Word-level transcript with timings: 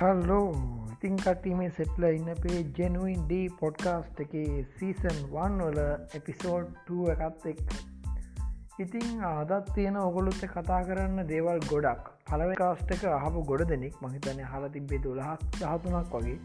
Hello 0.00 0.44
ඉතිං 0.92 1.16
කටීමේ 1.16 1.66
සෙට්ල 1.70 2.04
ඉන්න 2.08 2.28
පේ 2.42 2.60
ජෙනුවන් 2.76 3.24
ඩ 3.24 3.40
පොඩ්කාස්ට් 3.58 4.20
එක 4.24 4.30
සීසන් 4.76 5.18
1 5.40 5.58
වල 5.58 5.80
එපිසෝඩ් 6.18 6.92
එකත් 7.14 7.44
එක් 7.50 7.60
ඉතිං 8.78 9.20
ආදත් 9.24 9.68
තියෙන 9.74 9.98
ඔගොලුත්ත 10.04 10.46
කතා 10.46 10.80
කරන්න 10.84 11.28
දේවල් 11.28 11.60
ගොඩක්. 11.66 12.08
පලව 12.30 12.56
කාස්ට 12.62 12.94
එක 12.96 13.04
අහපු 13.10 13.44
ගොඩ 13.44 13.66
දෙනෙක් 13.72 14.00
මහිතනය 14.00 14.48
හල 14.52 14.64
තිබේ 14.70 15.02
දුලහක් 15.02 15.44
දහතුනක් 15.58 16.16
වගේ. 16.16 16.38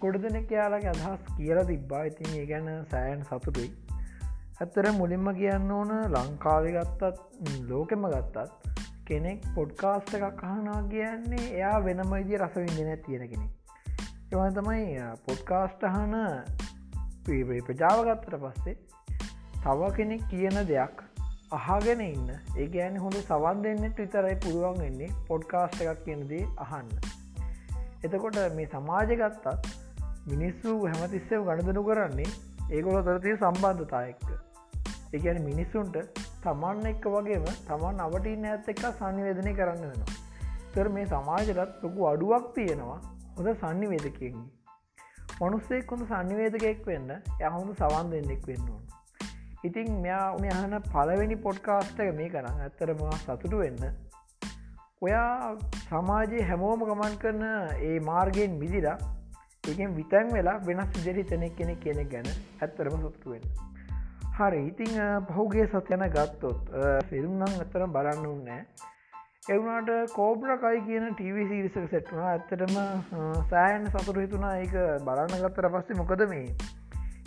ගොඩ 0.00 0.18
දෙනෙක් 0.22 0.56
යාලගේ 0.58 0.92
අදහස් 0.94 1.30
කියල 1.36 1.60
තිබ්බා. 1.66 2.02
ඉතින් 2.04 2.34
ඒ 2.34 2.46
ගැන 2.46 2.74
සෑන් 2.90 3.24
සතුටුයි. 3.24 3.70
ඇත්තර 4.60 4.92
මුලින්ම 4.94 5.32
කියන්න 5.34 5.70
ඕන 5.72 5.92
ලංකාවි 6.14 6.72
ගත්තත් 6.72 7.60
ලෝකෙම 7.68 8.08
ගත්තත් 8.08 8.79
කෙනෙක් 9.10 9.46
පොඩ්කාස්ට 9.54 10.14
එකක් 10.16 10.42
අහනා 10.48 10.80
කියන්නේ 10.90 11.44
එයා 11.50 11.76
වෙනම 11.84 12.12
ඉදි 12.16 12.38
රස 12.38 12.56
විඳන 12.56 12.90
තියෙන 13.04 13.24
කෙනෙක්. 13.28 13.52
එවන් 14.32 14.56
තමයි 14.56 15.06
පොඩ්කාස්ට 15.26 15.86
අහන 15.88 16.16
ප්‍රජාවගත්තට 17.24 18.36
පස්සේ 18.42 18.76
තව 19.56 19.90
කෙනෙක් 19.96 20.22
කියන 20.30 20.58
දෙයක් 20.68 21.02
අහගෙන 21.52 22.02
ඉන්න. 22.02 22.28
ඒ 22.56 22.66
ගෑන 22.68 22.98
හොඳ 22.98 23.18
සවන් 23.22 23.64
දෙන්නට 23.64 23.98
විතරයි 23.98 24.36
පුළුවන් 24.44 24.78
වෙන්නේ 24.82 25.10
පොඩ්කාස්ට 25.28 25.82
එකක් 25.84 26.04
කියනදේ 26.04 26.44
අහන්න. 26.58 26.92
එතකොට 28.04 28.38
මේ 28.56 28.68
සමාජ 28.72 29.12
ගත්තත් 29.14 29.74
මිනිස්සු 30.26 30.76
හැමතිස්සව 30.86 31.44
ගණදනු 31.48 31.84
කරන්නේ 31.84 32.30
ඒගොල 32.70 33.02
තරතිය 33.02 33.36
සම්බන්ධතායක්ක 33.36 34.28
ඒගැන 35.14 35.42
මිනිස්සුන්ට 35.44 36.19
තමන් 36.44 36.86
එක්ක 36.90 37.06
වගේම 37.14 37.46
තමන් 37.66 38.00
අවටින්න 38.04 38.46
ඇත් 38.50 38.68
එක්ක 38.72 38.84
සංනිවේදනය 38.92 39.52
කරන්න 39.58 39.82
වෙනවා. 39.84 40.16
තර 40.74 40.88
මේ 40.94 41.06
සමාජලත් 41.06 41.82
ලොකු 41.82 42.06
අඩුවක් 42.10 42.46
තියෙනවා 42.56 42.98
හොඳ 43.36 43.50
සන්නිවේදකයෙන්නේ 43.62 44.48
මනුස්සෙක් 45.40 45.92
හොඳ 45.92 46.04
සංනිවේදකයෙක් 46.08 46.80
වෙන්න 46.86 47.12
යහොඳ 47.40 47.70
සවන් 47.78 48.10
දෙන්නෙක් 48.12 48.42
වෙන්න 48.48 48.70
ඕන. 48.72 48.82
ඉතින් 49.64 49.88
මෙයා 50.04 50.26
මෙහන 50.38 50.76
පලවෙනි 50.88 51.36
පොඩ්කාස්ට 51.46 52.02
එක 52.04 52.12
මේ 52.18 52.28
කරන්න 52.34 52.60
ඇත්තරම 52.66 53.02
සතුටු 53.22 53.62
වෙන්න. 53.62 53.82
ඔයා 55.02 55.56
සමාජයේ 55.86 56.46
හැමෝම 56.50 56.84
ගමන් 56.88 57.16
කරන 57.22 57.42
ඒ 57.88 57.96
මාර්ගයෙන් 58.10 58.60
විදිලා 58.62 58.98
ඒකෙන් 59.68 59.96
විතැන් 59.96 60.32
වෙලා 60.32 60.56
වෙනස් 60.68 60.94
විදිරි 60.96 61.24
තනෙක් 61.24 61.56
කෙනෙක් 61.56 61.80
කෙනෙක් 61.86 62.08
ගැන 62.14 62.30
ඇත්තරම 62.60 62.96
සතුටු 62.98 63.34
වෙන්න. 63.34 63.69
හරි 64.32 64.62
ඉතිං 64.64 64.94
පහුගේ 65.28 65.66
සත්‍යන 65.68 66.06
ගත්තොත් 66.10 66.72
ෆිල්ම් 67.08 67.32
නම් 67.34 67.58
ඇතර 67.58 67.86
බලන්න 67.88 68.26
උන්නෑ 68.28 68.62
එවුණට 69.48 70.12
කෝබ්‍රකයි 70.12 70.80
කියන 70.82 71.06
ටව 71.10 71.44
සිරිසක 71.48 71.86
සෙට්ුනා 71.88 72.26
ඇත්තටම 72.30 72.74
සෑන් 73.48 73.86
සතුර 73.88 74.18
හිතුනා 74.18 74.52
ඒක 74.58 74.74
බලන්න 75.02 75.32
ගත්තර 75.36 75.68
පස්සේ 75.70 75.96
මොකද 75.96 76.24
මේ? 76.28 76.44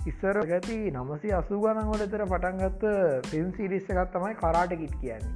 ඉස්සර 0.06 0.40
ගැති 0.46 0.78
නමසි 0.92 1.34
අසු 1.34 1.60
ගනන්වල 1.60 2.04
එතර 2.06 2.24
පටන්ගත්ත 2.28 2.86
ෆිල්ම් 3.28 3.50
සිරිස්ස 3.54 3.90
එකත් 3.90 4.14
තමයි 4.14 4.38
කරාටකිට් 4.38 4.96
කියන්නේ. 4.98 5.34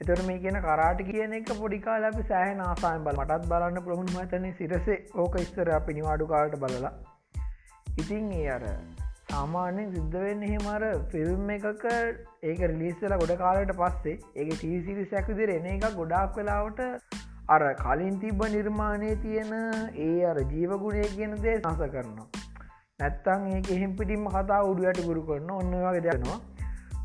එතර 0.00 0.22
මේ 0.24 0.40
කියන 0.40 0.60
කරාට 0.60 1.00
කියන 1.04 1.34
එක 1.34 1.54
පොඩිකාල 1.54 2.04
අපි 2.04 2.26
සෑහන 2.26 2.62
ආසායන් 2.62 3.04
බල 3.04 3.18
මටත් 3.18 3.48
බලන්න 3.48 3.82
ප්‍රහුණ 3.82 4.12
මතන 4.14 4.50
සිරසේ 4.58 5.00
ඕක 5.16 5.40
ඉස්තර 5.40 5.72
අපි 5.72 5.94
නිවාඩු 5.94 6.26
කාට 6.26 6.60
බලලා. 6.60 6.94
ඉතින් 7.96 8.30
ඒ 8.34 8.46
අර 8.50 8.64
සාමාන්‍යෙන් 9.34 9.92
සිද්ධ 9.92 10.16
වෙන්න 10.18 10.42
එහෙමර 10.44 10.82
ෆිල්ම් 11.12 11.50
එකක 11.50 11.84
ඒක 12.44 12.60
රිලිස්සලා 12.64 13.20
ගොඩ 13.20 13.34
කාලට 13.38 13.74
පස්සේ 13.78 14.16
ඒක 14.36 14.50
ටීසිරි 14.54 15.04
සැකදිර 15.08 15.52
එන 15.54 15.68
එක 15.68 15.86
ගොඩාක් 15.94 16.40
වෙලාවට 16.40 16.82
අර 17.48 17.62
කලින් 17.76 18.16
තිබ්බ 18.18 18.44
නිර්මාණය 18.48 19.12
තියෙන 19.18 19.52
ඒ 20.00 20.14
අර 20.24 20.40
ජීවගුණය 20.46 21.04
කියන 21.12 21.36
දේ 21.38 21.56
සස 21.56 21.84
කරනවා. 21.88 22.26
නැත්තං 23.00 23.46
ඒක 23.52 23.70
එහෙම් 23.70 23.94
පිටිම 23.94 24.26
කතා 24.30 24.60
උඩුවට 24.64 25.04
ගුරු 25.04 25.22
කරන්න 25.22 25.54
ඔන්න 25.54 25.78
වගේ 25.78 26.02
දෙයනවා 26.02 26.40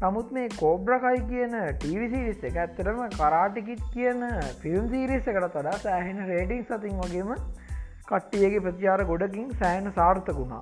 නමුත් 0.03 0.33
මේ 0.33 0.49
කෝබ්‍රකයි 0.55 1.23
කියන 1.29 1.55
ටීවිසිරිස් 1.77 2.43
එක 2.43 2.59
ඇත්තරම 2.59 2.99
කරාටිකිට් 3.15 3.85
කියන 3.93 4.27
ෆිල්ම් 4.61 4.91
සීරිස්ස 4.91 5.31
එකට 5.31 5.47
තඩා 5.51 5.77
සෑහෙන 5.79 6.25
රේඩිං 6.27 6.65
සතින් 6.65 6.99
වගේම 6.99 7.31
කට්ටියගේ 8.07 8.61
ප්‍රතිචාර 8.61 9.05
ගොඩකින් 9.05 9.55
සෑන 9.55 9.89
සාර්ථකුණා 9.93 10.61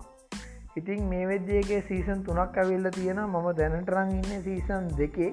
ඉතින් 0.77 0.99
මේ 1.09 1.25
වෙද්‍යගේ 1.27 1.81
සීසන් 1.81 2.19
තුනක් 2.23 2.57
ඇවිල්ල 2.57 2.89
තියෙන 2.91 3.21
මම 3.23 3.47
දැනටරං 3.53 4.11
ඉන්න 4.13 4.43
සීසන් 4.43 4.89
දෙකේ. 4.97 5.29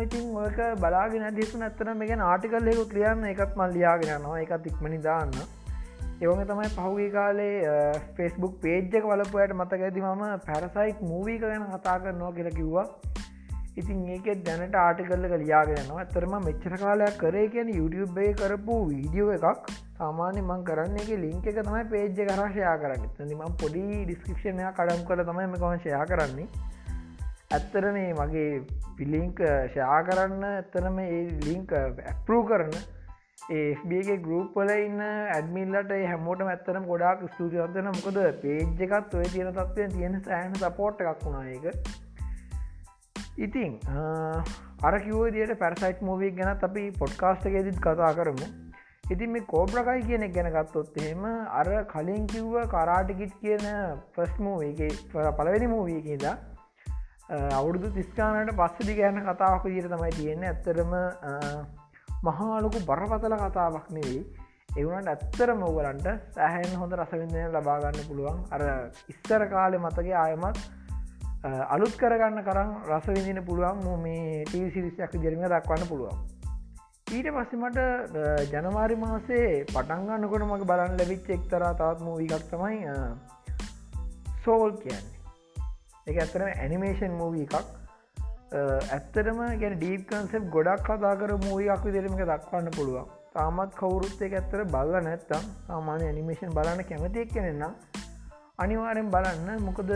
ඉතින් 0.00 0.24
ඔක 0.38 0.58
බලාගෙන 0.78 1.26
දෙසු 1.34 1.58
නැත්තන 1.58 1.92
මේ 1.96 2.18
ආටිකල්ලෙකු 2.26 2.84
ක්‍රියන්න 2.88 3.24
එකත් 3.24 3.56
මල් 3.56 3.72
ලියාගෙනනවා 3.72 4.40
එකත් 4.40 4.66
ඉක්මනි 4.66 5.00
දාන්න. 5.02 5.32
එවම 6.22 6.42
තමයි 6.44 6.68
පහුගේ 6.70 7.10
කාලේ 7.10 7.72
ෆෙස්බුක් 8.16 8.60
පේජ්ජක 8.60 9.04
වලපුයට 9.04 9.54
මතක 9.54 9.80
ඇති 9.80 10.02
මම 10.02 10.24
පැරසයිට් 10.46 11.00
මූවී 11.04 11.38
ගැන 11.38 11.66
කතා 11.72 11.98
කරනවා 11.98 12.32
කියලා 12.32 12.56
කිව්වා. 12.56 12.86
ඉතින් 13.76 14.02
ඒක 14.14 14.28
දැනට 14.46 14.76
ආටිකල්ල 14.82 15.24
ලියාගෙනවා 15.34 16.02
ඇතරම 16.02 16.34
මෙච්චර 16.44 16.76
කාලයක් 16.82 17.16
කරේ 17.16 17.46
කියන 17.54 17.72
YouTube 17.78 18.28
කරපු 18.40 18.76
වීඩියෝ 18.90 19.32
එකක්. 19.38 19.72
සාමාන්‍ය 19.98 20.40
මං 20.42 20.62
කරන්න 20.68 21.00
එක 21.02 21.10
ලිංක 21.24 21.48
එක 21.52 21.58
තමයි 21.60 21.82
පේජ්ජ 21.94 22.20
කරශයා 22.30 22.76
කරන්න. 22.84 23.10
තනිම 23.18 23.42
පොඩි 23.62 23.84
ඩිස්ක්‍රපෂණය 24.04 24.70
කඩම් 24.78 25.04
කළ 25.10 25.24
තමයි 25.30 25.50
මෙකම 25.54 25.76
ෂයා 25.76 26.04
කරන්නේ. 26.12 26.48
ඇත්තර 27.52 27.86
මේ 27.96 28.12
මගේ 28.20 28.50
පිලිංක 28.98 29.40
ෂයා 29.72 30.02
කරන්න 30.08 30.44
ඇත්තනම 30.50 31.00
ඒ 31.06 31.22
ලිංක 31.46 31.74
ඇපරූ 31.80 32.42
කරන 32.50 32.72
ඒගේ 33.52 34.16
ගරුප්පල 34.26 34.70
ඉන්න 34.76 35.02
ඇඩමිල්ලට 35.08 35.92
හැමෝට 36.12 36.46
ඇත්තරම 36.46 36.88
ගොඩක් 36.92 37.26
ස්තුතිවත්වන 37.34 37.90
මොකද 37.90 38.22
පේජ් 38.44 38.88
එකත් 38.88 39.18
ඔය 39.20 39.28
තියෙන 39.34 39.52
තත්වය 39.58 39.90
තියෙන 39.96 40.16
සෑන 40.28 40.58
සපෝට් 40.62 41.04
එකක් 41.04 41.26
වුණා 41.26 41.44
එක 41.58 42.03
ඉතිං 43.36 43.80
අරකිවෝදියට 44.82 45.58
පැරසයිට් 45.58 46.00
මෝවියක් 46.02 46.36
ගැන 46.36 46.50
අපි 46.62 46.82
පොඩ්කාස්ට 47.00 47.46
එකෙදිත් 47.46 47.78
කතා 47.80 48.12
කරමු. 48.14 48.46
ඉතින් 49.10 49.30
මේ 49.32 49.46
කෝබ්‍රකයි 49.52 50.02
කියන 50.08 50.24
ගැන 50.32 50.50
ගත්තොත් 50.54 50.96
එහෙම 50.96 51.24
අර 51.60 51.68
කලින් 51.92 52.26
කිව්ව 52.26 52.54
කරාටිකිට් 52.74 53.34
කියන 53.40 53.64
ෆස් 54.14 54.38
මූවගේ 54.38 54.90
පලවෙනි 55.38 55.66
මූවීකද 55.66 56.26
අවුරුදු 57.58 57.90
තිස්කානට 57.90 58.54
පස්සදි 58.60 58.94
ගැන 59.00 59.18
කතාවක් 59.26 59.66
විදිර 59.66 59.88
තමයි 59.88 60.12
තියෙන්නේ. 60.18 60.48
ඇත්තරම 60.48 60.94
මහාලොකු 62.22 62.86
බරපතල 62.86 63.36
කතාවක් 63.42 63.90
නෙවෙයි. 63.90 64.22
එවුණට 64.78 65.08
ඇත්තර 65.08 65.54
මෝගලන්ට 65.56 66.06
සෑහැන් 66.36 66.78
හොඳ 66.80 66.94
රසවිඳය 67.00 67.44
ලබාගන්න 67.50 68.00
පුළුවන්. 68.08 68.40
අර 68.54 68.62
ඉස්තර 69.12 69.42
කාලෙ 69.52 69.78
මතගේ 69.78 70.16
ආයමත් 70.22 70.58
අලුත් 71.44 71.94
කරගන්න 72.00 72.40
කරම් 72.44 72.70
රස 72.88 73.06
විදින 73.08 73.40
පුළුවන් 73.44 74.02
මේ 74.02 74.44
ටීසිරිසයක් 74.44 75.14
ජරම 75.24 75.42
දක්වන්න 75.44 75.88
පුළුවන්. 75.90 76.20
ඊට 77.12 77.26
පස්සමට 77.36 77.78
ජනවාරි 78.52 78.96
මාසේ 78.96 79.48
පටන්ගන්නකොට 79.72 80.44
මක 80.46 80.68
බලන්න 80.70 80.94
ලැබිච් 81.00 81.26
එක්තරා 81.36 81.72
තාත් 81.80 81.98
මූවිකක් 82.00 82.46
තමයි 82.50 82.78
සෝල් 84.44 84.72
කියන්නේ. 84.82 85.10
එක 86.06 86.20
ඇත්තරම 86.22 86.48
ඇනිමේෂන් 86.52 87.18
මූවී 87.18 87.44
එකක්. 87.48 87.68
ඇත්තරම 88.96 89.42
ගැන 89.62 89.76
ඩීප් 89.76 90.06
කන්සෙප් 90.08 90.46
ගොඩක් 90.54 90.86
කතා 90.86 91.12
කර 91.20 91.34
මූවියක් 91.44 91.84
විදිරමක 91.88 92.22
දක්වන්න 92.30 92.70
පුළුවන්. 92.78 93.10
තාමත් 93.34 93.76
කවුරුත් 93.80 94.24
එක 94.28 94.38
ඇත්තර 94.40 94.64
බල්ල 94.76 94.96
නැත්තම් 95.08 95.44
සාමාන්‍ය 95.66 96.06
ඇනිමේෂන් 96.06 96.56
බලන්න 96.56 96.88
කැමතිෙක් 96.90 97.36
කෙනෙන්නම් 97.36 97.76
අනිවාරෙන් 98.64 99.12
බලන්න. 99.16 99.60
මොකද 99.68 99.92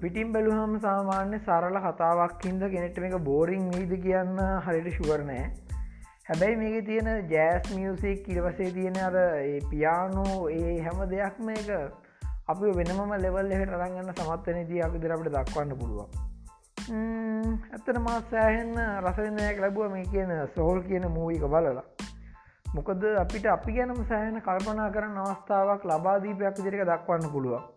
පිටිම් 0.00 0.32
බැලුහම 0.32 0.78
සාමාන්‍ය 0.80 1.38
සරල 1.38 1.76
කතාවක් 1.80 2.44
හිද 2.44 2.60
කෙනෙට 2.68 2.98
මේක 2.98 3.16
බෝරිං 3.20 3.64
නීද 3.68 3.92
කියන්න 4.00 4.36
හරිට 4.64 4.90
ශුවරණෑ 4.92 5.46
හැබැයි 6.28 6.56
මේක 6.56 6.86
තියෙන 6.86 7.08
ජෑස් 7.28 7.66
මියසික් 7.70 8.28
ඉරවසේ 8.28 8.70
තියෙන 8.70 8.98
අර 8.98 9.16
පියානු 9.70 10.26
ඒ 10.50 10.76
හැම 10.80 11.00
දෙයක් 11.10 11.40
මේක 11.40 11.72
අපි 12.46 12.70
වෙනම 12.72 13.14
ලෙවල් 13.16 13.50
එහට 13.50 13.72
රගන්න 13.72 14.12
සමත්වන 14.12 14.60
දී 14.68 14.82
අපි 14.82 14.98
දෙරට 14.98 15.26
දක්වන්න 15.28 15.74
පුළුවන්. 15.76 16.08
ඇත්තන 17.72 18.00
මා 18.02 18.20
සෑහෙන්න 18.30 18.78
රසවෙන්නයක් 19.02 19.60
ලැබුව 19.60 19.90
මේ 19.90 20.06
කියන 20.06 20.32
සෝල් 20.54 20.80
කියන 20.84 21.08
මූවික 21.08 21.48
බලලා. 21.48 21.84
මොකද 22.66 23.04
අපිට 23.16 23.46
අපි 23.48 23.72
ගැනම 23.72 24.00
සෑහන 24.06 24.40
කල්පනා 24.40 24.88
කරන්න 24.90 25.20
අවස්ථාවක් 25.20 25.84
ලබාදීපයක් 25.86 26.64
දිරික 26.64 26.86
දක්වන්න 26.86 27.30
පුළුවන්. 27.32 27.68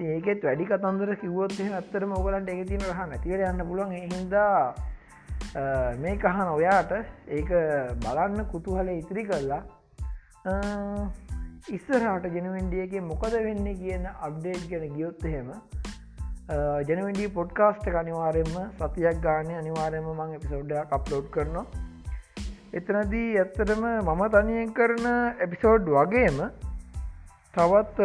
ඒකෙත් 0.00 0.44
වැඩි 0.44 0.64
කතන්දර 0.66 1.10
කිවොත් 1.20 1.54
ඇත්තරම 1.60 2.12
ඔගලන්ට 2.14 2.50
එක 2.52 2.60
තින 2.68 2.82
රහ 2.90 3.00
නැතිවට 3.10 3.46
යන්න 3.46 3.64
පුළුවන්. 3.68 3.94
හින්දා 4.12 4.74
මේ 6.02 6.16
කහන 6.22 6.50
ඔයාට 6.52 6.92
ඒක 7.38 7.50
බලන්න 8.04 8.46
කුතුහල 8.52 8.88
ඉතිරි 8.92 9.24
කරලා 9.30 9.62
ඉස්සරහට 11.76 12.28
ජනවෙන්ඩියගේ 12.36 13.02
මොකද 13.08 13.34
වෙන්න 13.46 13.66
කියන 13.80 14.06
අබ්ඩේට් 14.28 14.70
ගැන 14.70 14.94
ගියොත් 14.94 15.24
එහෙම 15.24 15.50
ජනවඩී 16.88 17.28
පොඩ්කාස්ට 17.34 17.90
අනිවාරෙන්ම 18.02 18.54
සතියක් 18.78 19.20
ගානය 19.26 19.52
අනිවාරයම 19.62 20.08
මං 20.14 20.38
එපිසෝඩ්ඩයක් 20.38 20.96
අප්ලෝඩ් 20.98 21.28
කරනවා. 21.34 21.66
එතනදී 22.72 23.28
ඇත්තටම 23.42 23.84
මම 23.90 24.24
තනියෙන් 24.32 24.72
කරන 24.78 25.06
එපිසෝඩ් 25.46 25.92
වගේම 25.96 26.40
තවත් 27.58 28.00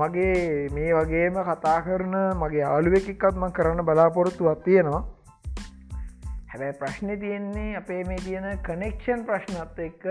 මගේ 0.00 0.68
මේ 0.74 0.92
වගේම 0.96 1.34
කතා 1.48 1.80
කරන 1.86 2.14
මගේ 2.42 2.62
ආලුවකක්ත්ම 2.66 3.42
කරන්න 3.56 3.84
බලාපොරොත්තුවත් 3.88 4.62
තියෙනවා. 4.66 5.02
හැබැයි 6.50 6.78
ප්‍රශ්නය 6.80 7.16
තියෙන්නේ 7.24 7.76
අපේ 7.80 7.98
මේ 8.10 8.22
තියෙන 8.26 8.46
කනෙක්ෂන් 8.68 9.24
ප්‍රශ්නත් 9.28 9.82
එක්ක 9.88 10.06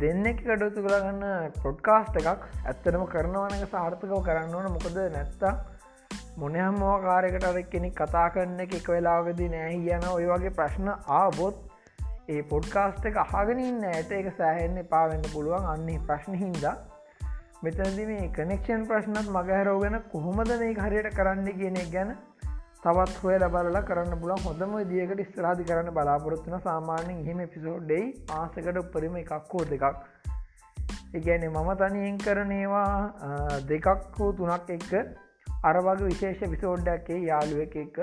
දෙන්නෙක් 0.00 0.40
කටයුතු 0.40 0.84
කරගන්න 0.86 1.52
පොඩ්කාස්ට 1.64 2.16
එකක් 2.22 2.30
ඇත්තටම 2.30 3.04
කරනවනක 3.12 3.68
සාර්ථකව 3.74 4.16
කරන්න 4.30 4.54
ඕන. 4.54 4.70
මොකද 4.76 4.96
නැත්තා 5.16 5.52
මොනහම් 6.40 6.80
මෝකාරයකට 6.84 7.46
අර 7.50 7.60
කෙනෙක් 7.74 7.94
කතා 8.00 8.24
කරන්න 8.30 8.64
එක 8.64 8.90
වෙලාගදී 8.94 9.50
නෑ 9.58 9.76
කියන 9.84 10.08
ඔය 10.14 10.24
වගේ 10.32 10.56
ප්‍රශ්න 10.62 10.90
ආබොත් 11.20 11.60
ඒ 12.32 12.42
පොඩ්කාස්ට 12.54 13.12
එක 13.12 13.22
අහගෙනින් 13.26 13.86
ඇයට 13.92 14.18
එක 14.22 14.32
සෑහෙන්න 14.40 14.82
පාවෙන්න 14.96 15.30
පුළුවන්. 15.36 15.70
අන්නේ 15.74 16.00
ප්‍රශ්න 16.08 16.42
හින්දා 16.46 16.76
මෙතනද 17.64 17.98
මේ 18.08 18.24
කනෙක්ෂන් 18.30 18.82
ප්‍රශ්නත් 18.88 19.28
මගහැරෝගෙන 19.34 19.94
කොහොමද 20.12 20.50
මේ 20.54 20.72
හරියට 20.78 21.06
කරන්න 21.18 21.46
කියන 21.58 21.76
ගැන 21.92 22.10
තවත් 22.82 23.14
හොය 23.20 23.36
ලබල 23.36 23.78
කරන්න 23.88 24.18
පුලන් 24.22 24.42
හොඳම 24.46 24.72
දියකට 24.90 25.22
ස්ත්‍රාධි 25.28 25.64
කරන්න 25.70 25.94
බලාපොරොත්තුන 25.98 26.56
සාමාන්‍යෙන් 26.66 27.22
එහෙම 27.22 27.40
පිසෝඩ්ඩයි 27.54 28.02
ආසකට 28.38 28.80
උපරිම 28.80 29.16
එකක් 29.20 29.52
හෝ 29.52 29.62
දෙකක්. 29.70 29.84
ඒගැන 31.14 31.46
මම 31.46 31.70
තනියෙන් 31.82 32.18
කරනේවා 32.18 33.60
දෙකක් 33.70 34.18
හෝ 34.18 34.28
තුනක් 34.34 34.74
එක්ක 34.76 34.92
අරවගේ 35.64 35.96
විශේෂ 36.02 36.52
විසෝඩ්ඩක්කේ 36.54 37.20
යාළුව 37.22 37.62
එක 37.66 37.78
එක 37.84 37.96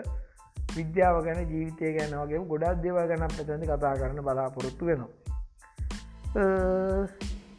විද්‍යාව 0.71 1.21
ගැන 1.27 1.43
ජීවිතය 1.51 1.93
ගැන 1.99 2.17
වගේ 2.23 2.41
ගොඩක් 2.47 2.81
දෙව 2.87 2.97
ගැන 3.03 3.27
පැතැති 3.27 3.69
කතා 3.73 3.93
කරන 4.01 4.23
බලාපොරොත්තු 4.23 4.89
වෙනවා. 4.89 5.11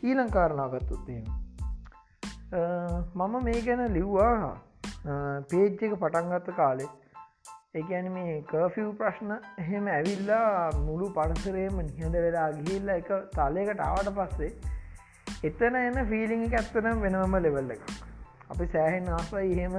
ඊලංකාරණාගත්තුත්තිීම 0.03 1.42
මම 2.53 3.35
මේ 3.45 3.61
ගැන 3.63 3.83
ලිව්වා 3.91 4.57
පේජ්ජක 5.51 5.95
පටන්ගත්ත 5.95 6.49
කාලෙ. 6.57 6.87
ඒඇන 7.75 8.09
මේ 8.13 8.35
කර්ෆව් 8.45 8.89
ප්‍රශ්න 8.99 9.31
එහෙම 9.59 9.87
ඇවිල්ලා 9.89 10.71
මුළු 10.81 11.07
පරසරේම 11.13 11.79
නිහඳ 11.81 12.19
වෙලා 12.19 12.49
ගිහිල්ල 12.59 12.91
එක 12.91 13.11
තලයකට 13.33 13.81
ආවට 13.81 14.11
පස්සේ 14.15 14.51
එතන 15.43 15.79
එන්න 15.79 16.01
ෆිලිං 16.07 16.45
ඇත්තනම් 16.51 17.01
වෙනවම 17.01 17.39
ලෙවල්ල 17.39 17.73
එක 17.77 17.87
අපි 18.51 18.69
සෑහෙන් 18.69 19.09
ආසයි 19.11 19.55
එහෙම 19.55 19.79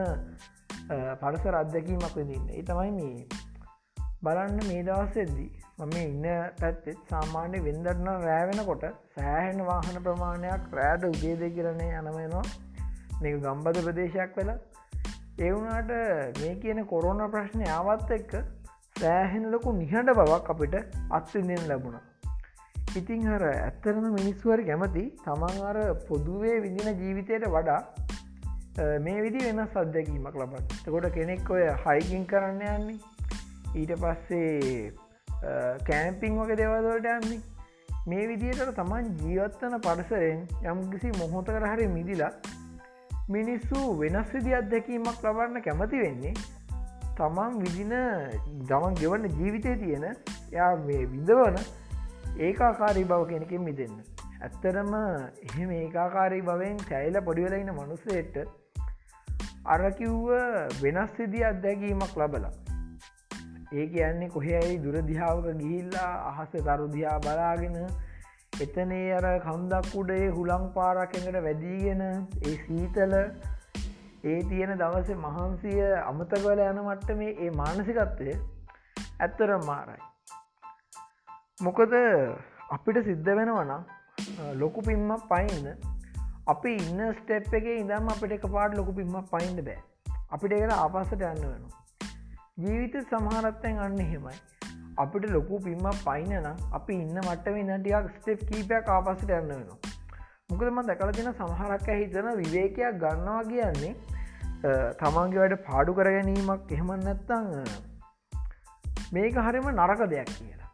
පරසර 1.21 1.55
අත්දැකීමක් 1.55 2.15
වෙදින්න 2.15 2.49
ඒ 2.51 2.63
තමයි 2.63 2.91
මේ. 2.93 3.27
බලන්න 4.23 4.59
මේ 4.63 4.81
දවස්සෙද්දී 4.83 5.62
මම 5.77 5.93
ඉන්න 5.99 6.25
පැත්තෙත් 6.59 6.97
සාමාන්‍ය 7.09 7.59
වෙන්දරන 7.67 8.07
රෑවෙනකොට 8.25 8.83
සෑහෙන් 9.15 9.61
වාහන 9.69 9.95
ප්‍රමාණයක් 10.05 10.65
රෑඩ 10.79 11.05
උදේද 11.07 11.41
කරණය 11.55 11.87
යනවෙනවා 11.99 12.43
මේ 13.21 13.31
ගම්බද 13.45 13.77
ප්‍රදේශයක් 13.85 14.37
වෙලා. 14.39 14.57
ඒවුනාට 15.39 15.91
මේ 16.41 16.53
කියන 16.63 16.81
කොරෝන 16.85 17.23
ප්‍රශ්නය 17.35 17.65
ආවත් 17.77 18.11
එක්ක 18.17 18.33
සෑහෙනලකු 18.95 19.73
නිහඬ 19.79 20.13
බවක් 20.19 20.53
අපිට 20.55 20.75
අත්විඳෙන් 21.19 21.65
ලැබුණා. 21.71 22.03
ඉතිං 22.99 23.25
හර 23.31 23.45
ඇත්තරම 23.49 24.05
මිනිස්වර 24.17 24.61
කැමති 24.69 25.05
තමන් 25.25 25.57
අර 25.69 25.79
පොදුවේ 26.09 26.57
විදින 26.65 26.89
ජීවිතයට 27.01 27.47
වඩා 27.55 27.81
මේ 29.05 29.23
විදි 29.25 29.41
වෙන 29.47 29.63
සද්දැකීමක් 29.67 30.35
ලබන්න. 30.35 30.69
තකොට 30.85 31.09
කෙනෙක් 31.17 31.49
ඔය 31.49 31.65
හයිකින් 31.85 32.29
කරන්න 32.33 32.61
යන්නේ. 32.75 32.99
ඊට 33.75 33.95
පස්සේ 34.03 34.93
කෑම්පිං 35.87 36.39
වගේ 36.39 36.57
දෙවදවට 36.57 37.09
යන්නේ 37.13 37.39
මේ 38.07 38.27
විදියට 38.27 38.73
තමන් 38.75 39.09
ජීවත්වන 39.19 39.75
පරිසරෙන් 39.81 40.41
යම්කිසි 40.65 41.11
මොහොතකර 41.17 41.65
හරි 41.67 41.87
මිදිලා 41.89 42.31
මිනිස්සු 43.29 43.83
වෙනස් 43.99 44.33
විදි 44.33 44.55
අත්දැකීමක් 44.55 45.23
ලබන්න 45.23 45.61
කැමති 45.61 46.01
වෙන්නේ 46.01 46.33
තමන් 47.17 47.59
විදින 47.59 47.93
දමන් 48.67 48.97
ගෙවන්න 49.01 49.37
ජීවිතය 49.37 49.75
තියෙන 49.75 50.07
යා 50.51 50.71
මේ 50.79 51.03
විදවන 51.07 51.59
ඒකාකාරී 52.39 53.05
බව 53.05 53.29
කෙනකින් 53.29 53.63
මිදන්න 53.63 54.01
ඇත්තරම 54.41 54.93
එහෙම 54.95 55.71
ඒකාකාරී 55.73 56.43
බවෙන් 56.43 56.83
සැයිල 56.89 57.21
පොඩිවලයින 57.21 57.71
මනුස්සේට 57.73 58.43
අරකිව්ව 59.67 60.29
වෙනස් 60.81 61.17
සිදි 61.17 61.45
අත්දැකීමක් 61.45 62.17
ලබලා 62.17 62.53
ඒ 63.73 63.85
කියන්නේ 63.87 64.29
කොහෙයි 64.29 64.81
දුරදිහාවක 64.81 65.45
ගිහිල්ලා 65.59 66.09
අහස 66.31 66.51
තරුදිහා 66.57 67.17
බලාගෙන 67.19 67.77
එතනේ 68.61 69.05
අර 69.17 69.25
කන්දක් 69.45 69.95
උඩේ 70.01 70.25
හුළං 70.29 70.65
පාරක්කට 70.75 71.37
වැදීගෙන 71.47 72.03
ඒ 72.05 72.55
සීතල 72.63 73.15
ඒ 74.25 74.39
තියෙන 74.49 74.73
දවස 74.77 75.09
මහන්සිය 75.17 75.81
අමතකවල 76.01 76.61
යන 76.65 76.81
මට්ට 76.83 77.17
මේ 77.21 77.33
ඒ 77.39 77.51
මානසිකත්වය 77.53 78.35
ඇත්තරම් 79.19 79.65
මාරයි. 79.65 80.01
මොකද 81.59 81.95
අපිට 82.71 83.03
සිද්ධ 83.07 83.35
වෙනවනම් 83.39 83.83
ලොකු 84.61 84.85
පින්මක් 84.89 85.29
පයින්න. 85.31 85.67
අපි 86.47 86.75
ඉන්න 86.79 87.01
ස්ටෙප් 87.17 87.55
එක 87.59 87.71
ඉදම් 87.71 88.11
අපිට 88.15 88.37
එක 88.37 88.51
පාට 88.57 88.77
ලොකු 88.79 88.99
පිම 88.99 89.15
පයින්ට 89.33 89.65
බෑ. 89.67 89.79
අපිට 90.31 90.55
එකට 90.59 90.75
ආපස්සට 90.75 91.17
යන්න 91.21 91.43
වෙනවා. 91.43 91.82
ජීවිත 92.57 92.95
සමහරත්තයෙන් 93.09 93.77
අන්න 93.83 93.95
හෙමයි 94.00 94.33
අපිට 95.03 95.23
ලොකු 95.35 95.59
පිම්ම 95.59 95.85
පයිනන 96.01 96.47
අපි 96.47 96.94
ඉන්න 96.95 97.15
මට්ටම 97.21 97.55
ඉන්නටියක් 97.61 98.09
ස්ටෙප් 98.17 98.44
කීපයක් 98.50 98.91
ආපසට 98.95 99.31
යන්න 99.38 99.47
වෙනවා. 99.51 99.77
මොකදම 100.50 100.77
දැකල 100.89 101.13
දෙන 101.17 101.29
සමහරක් 101.31 101.88
හිතන 101.91 102.27
විවේකයක් 102.41 103.00
ගන්නවා 103.03 103.39
කියන්නේ 103.47 103.94
තමන්ගේ 105.01 105.41
වැඩ 105.44 105.55
පාඩු 105.69 105.95
කර 106.00 106.09
ගැනීමක් 106.15 106.75
එහෙමන් 106.77 107.01
නැත්තං 107.07 107.50
මේක 109.17 109.39
හරිම 109.47 109.71
නරක 109.71 110.03
දෙයක් 110.13 110.29
කියලා. 110.35 110.71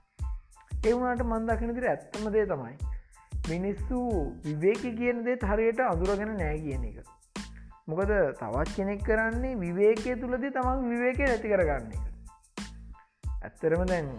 ඒවුණට 0.83 1.23
මන්දකිනතිර 1.29 1.87
ඇත්තම 1.93 2.27
දේ 2.35 2.45
තමයි 2.51 2.75
මිනිස්සු 3.53 4.01
විවේක 4.49 4.83
කියන 4.99 5.23
දේ 5.29 5.39
හරියට 5.53 5.81
අඳුරගෙන 5.87 6.35
නෑ 6.43 6.59
කියන 6.67 6.85
එක. 6.91 6.99
මොකද 7.89 8.11
තවත් 8.39 8.75
කෙනෙක් 8.77 9.01
කරන්නේ 9.07 9.55
විවේකය 9.63 10.15
තුළදී 10.21 10.53
තමන් 10.57 10.89
විවේකය 10.91 11.23
නැති 11.29 11.51
කරගන්න 11.53 11.91
එක. 11.95 12.03
ඇත්තරම 13.45 13.83
දැන් 13.91 14.09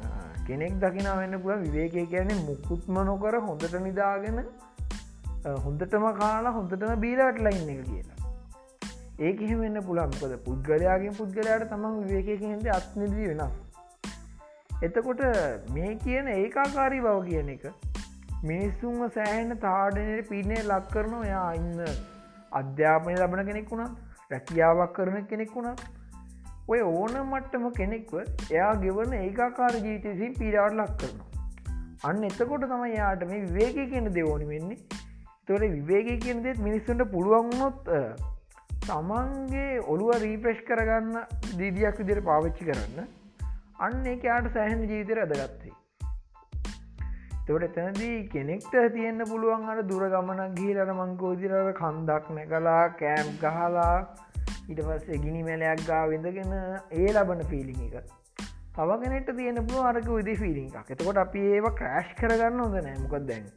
කෙනෙක් 0.47 0.75
දකිනා 0.85 1.17
වෙන්න 1.21 1.41
පුළ 1.45 1.63
විවේකය 1.67 2.07
කියන්නේ 2.15 2.45
මුකුත්ම 2.49 2.99
නොකර 3.11 3.37
හොඳට 3.49 3.77
නිදාගෙන 3.87 4.41
හොඳටම 5.67 6.07
කාලා 6.21 6.55
හොඳටම 6.59 7.03
බීලාට 7.05 7.39
ලයින්න 7.47 7.71
එක 7.75 7.83
කියලා. 7.91 8.19
ඒක 9.27 9.43
එහෙමන්න 9.47 9.83
පුළන්පද 9.89 10.35
පුද්ගලයාගේ 10.47 11.17
පුද්ගලයාට 11.19 11.67
තමන් 11.73 11.97
විවේකයකෙන්ද 12.05 12.71
අත්නිදී 12.79 13.29
වෙනස්. 13.31 13.57
එතකොට 14.87 15.23
මේ 15.75 15.93
කියන 16.05 16.29
ඒකාකාරී 16.35 17.03
බව 17.07 17.19
කියන 17.29 17.51
එක 17.57 17.65
මිනිස්සුන්ම 18.51 19.01
සෑහෙන 19.17 19.59
තාඩනයට 19.65 20.31
පිනේ 20.31 20.63
ලක් 20.63 20.87
කරනවා. 20.95 21.27
යා 21.35 21.51
ඉන්න 21.59 21.85
අධ්‍යාපනය 22.53 23.17
ලබන 23.17 23.43
කෙනෙක් 23.49 23.69
වුණා 23.73 23.91
රැකියාවක් 24.31 24.95
කරන 24.97 25.27
කෙනෙක් 25.31 25.53
වුණා. 25.57 25.77
ඔය 26.69 26.81
ඕන 26.81 27.15
මට්ටම 27.23 27.67
කෙනෙක්ව 27.79 28.15
එයා 28.51 28.73
ගෙවන 28.85 29.15
ඒකාකාර 29.19 29.75
ජීවිතසින් 29.87 30.35
පීඩාවට 30.41 30.79
ලක් 30.79 30.93
කරනවා. 31.01 31.29
අන්න 32.05 32.27
එතකොට 32.29 32.67
තම 32.73 32.85
යාට 32.95 33.25
මේ 33.31 33.41
විවේක 33.47 33.91
කියන 33.93 34.11
දෙවෝනි 34.19 34.51
වෙන්නේ. 34.53 34.79
තොට 35.49 35.65
විවේක 35.77 36.11
කියන 36.25 36.45
දෙත් 36.45 36.61
මිනිස්සුන්ට 36.69 37.07
පුළුවන්නොත් 37.15 37.91
තමන්ගේ 38.87 39.83
ඔළුව 39.95 40.15
රීප්‍රෙෂ් 40.27 40.63
කරගන්න 40.69 41.19
දීදියක් 41.59 42.01
විදිර 42.03 42.23
පාවිච්චි 42.31 42.71
කරන්න. 42.71 43.11
අන්න 43.81 44.09
එක 44.15 44.25
යාට 44.31 44.53
සෑහන 44.57 44.89
ජීවිතර 44.89 45.23
අදගත්තේ 45.27 45.80
තවට 47.51 47.79
එතනදී 47.83 48.17
කෙනෙක්ට 48.29 48.75
තියෙන්න්න 48.95 49.23
පුළුවන් 49.29 49.65
අට 49.71 49.81
දුර 49.89 50.03
ගමනක් 50.11 50.53
ගිහිලට 50.59 50.91
මංකෝදිරට 50.99 51.71
කන්දක් 51.79 52.29
නැකලා 52.37 52.83
කෑම් 53.01 53.31
ගහලා 53.41 53.95
ඉට 54.69 54.83
පස් 54.89 55.09
එගිනි 55.17 55.43
මැලයක් 55.43 55.83
ගා 55.89 56.03
විඳගෙන 56.13 56.53
ඒ 56.99 57.09
ලබන 57.09 57.43
පිලිි 57.51 57.89
එක. 57.89 58.13
තවගෙනට 58.77 59.33
තියෙන 59.39 59.59
පුළුව 59.65 59.89
අරක 59.89 60.11
විදි 60.11 60.37
ෆිලික් 60.43 60.93
එතකොට 60.95 61.19
අපි 61.25 61.43
ඒව 61.57 61.67
ක්‍රෑශ් 61.81 62.13
කරගන්න 62.21 62.63
හොද 62.65 62.79
නෑමකොත් 62.79 63.27
දැන්? 63.33 63.51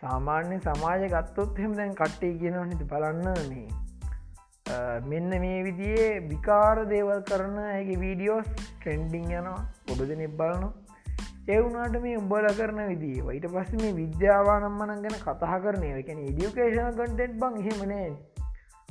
සාමාන්‍ය 0.00 0.60
සමාජ 0.68 1.08
ගත්තොත් 1.16 1.60
හෙම 1.64 1.74
දැන් 1.80 1.98
කට්ටේ 2.02 2.32
කියන 2.38 2.60
නති 2.62 2.88
බලන්න 2.94 3.42
මේ 3.50 3.66
මෙන්න 5.10 5.40
මේ 5.40 5.58
විදියේ 5.66 6.08
විකාර 6.30 6.84
දේවල් 6.94 7.26
කරන 7.32 7.58
ඇගේ 7.66 8.00
වීඩියෝස් 8.06 8.48
ට්‍රෙන්ඩිං 8.54 9.28
යනවා. 9.32 9.60
ගොඩ 9.88 10.08
දෙනෙක් 10.12 10.38
බලනවා. 10.38 10.83
එවුනාට 11.48 11.96
මේ 12.00 12.16
උඹල 12.16 12.46
කරන 12.58 12.78
විදිී 12.88 13.24
වයිට 13.24 13.46
පස්ස 13.46 13.72
මේ 13.80 13.96
විද්‍යාවානම්මනන් 13.96 15.02
ගැන 15.02 15.16
කතා 15.20 15.56
කරනය 15.58 15.88
එකන 15.94 16.20
ඉඩියුකේෂන 16.22 16.94
කටෙන්ට් 16.94 17.34
බං 17.38 17.58
හෙමනේ 17.60 18.06